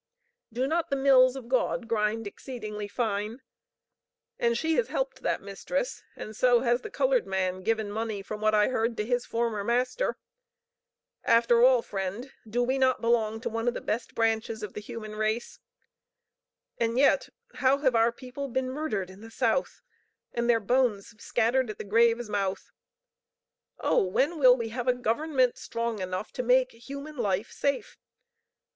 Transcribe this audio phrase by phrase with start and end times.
[0.51, 3.43] "Do not the mills of God grind exceedingly fine?
[4.39, 8.41] And she has helped that mistress, and so has the colored man given money, from
[8.41, 10.17] what I heard, to his former master.
[11.23, 14.81] After all, friend, do we not belong to one of the best branches of the
[14.81, 15.59] human race?
[16.79, 19.83] And yet, how have our people been murdered in the South,
[20.33, 22.71] and their bones scattered at the grave's mouth!
[23.79, 27.99] Oh, when will we have a government strong enough to make human life safe?